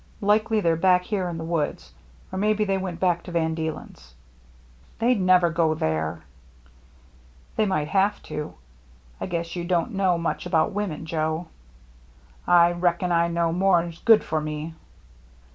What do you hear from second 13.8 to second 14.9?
good for me."